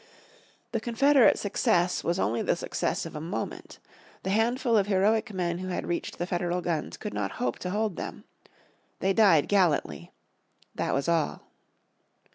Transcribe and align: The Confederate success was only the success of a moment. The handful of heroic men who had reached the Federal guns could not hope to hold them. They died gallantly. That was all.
The 0.71 0.79
Confederate 0.79 1.37
success 1.37 2.03
was 2.03 2.17
only 2.17 2.41
the 2.41 2.55
success 2.55 3.05
of 3.05 3.15
a 3.15 3.21
moment. 3.21 3.77
The 4.23 4.31
handful 4.31 4.75
of 4.75 4.87
heroic 4.87 5.31
men 5.31 5.59
who 5.59 5.67
had 5.67 5.85
reached 5.85 6.17
the 6.17 6.25
Federal 6.25 6.59
guns 6.61 6.97
could 6.97 7.13
not 7.13 7.33
hope 7.33 7.59
to 7.59 7.69
hold 7.69 7.97
them. 7.97 8.23
They 8.99 9.13
died 9.13 9.47
gallantly. 9.47 10.11
That 10.73 10.95
was 10.95 11.07
all. 11.07 11.43